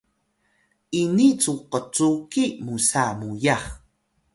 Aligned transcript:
ini 1.01 1.27
cu 1.43 1.53
qcuqi 1.71 2.45
musa 2.65 3.03
muyax 3.19 3.63